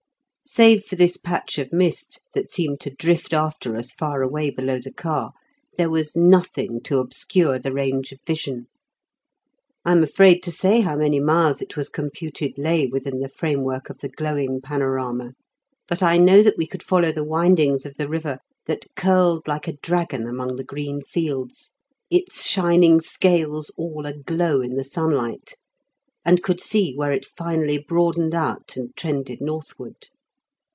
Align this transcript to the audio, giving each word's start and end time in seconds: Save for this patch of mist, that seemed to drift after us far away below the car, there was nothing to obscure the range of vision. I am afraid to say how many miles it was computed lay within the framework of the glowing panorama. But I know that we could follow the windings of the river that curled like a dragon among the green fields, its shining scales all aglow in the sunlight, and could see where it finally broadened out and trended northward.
Save 0.43 0.83
for 0.83 0.97
this 0.97 1.15
patch 1.15 1.57
of 1.59 1.71
mist, 1.71 2.19
that 2.33 2.51
seemed 2.51 2.81
to 2.81 2.89
drift 2.89 3.31
after 3.31 3.77
us 3.77 3.93
far 3.93 4.21
away 4.21 4.49
below 4.49 4.79
the 4.79 4.91
car, 4.91 5.31
there 5.77 5.89
was 5.89 6.17
nothing 6.17 6.81
to 6.81 6.99
obscure 6.99 7.57
the 7.57 7.71
range 7.71 8.11
of 8.11 8.19
vision. 8.27 8.65
I 9.85 9.93
am 9.93 10.03
afraid 10.03 10.43
to 10.43 10.51
say 10.51 10.81
how 10.81 10.97
many 10.97 11.21
miles 11.21 11.61
it 11.61 11.77
was 11.77 11.87
computed 11.87 12.57
lay 12.57 12.85
within 12.85 13.19
the 13.19 13.29
framework 13.29 13.89
of 13.89 13.99
the 13.99 14.09
glowing 14.09 14.59
panorama. 14.59 15.35
But 15.87 16.03
I 16.03 16.17
know 16.17 16.43
that 16.43 16.57
we 16.57 16.67
could 16.67 16.83
follow 16.83 17.13
the 17.13 17.23
windings 17.23 17.85
of 17.85 17.95
the 17.95 18.09
river 18.09 18.39
that 18.65 18.87
curled 18.93 19.47
like 19.47 19.69
a 19.69 19.77
dragon 19.81 20.27
among 20.27 20.57
the 20.57 20.65
green 20.65 21.01
fields, 21.01 21.71
its 22.09 22.45
shining 22.45 22.99
scales 22.99 23.71
all 23.77 24.05
aglow 24.05 24.59
in 24.59 24.73
the 24.75 24.83
sunlight, 24.83 25.53
and 26.25 26.43
could 26.43 26.59
see 26.59 26.93
where 26.93 27.11
it 27.13 27.25
finally 27.25 27.77
broadened 27.77 28.35
out 28.35 28.75
and 28.75 28.93
trended 28.97 29.39
northward. 29.39 30.09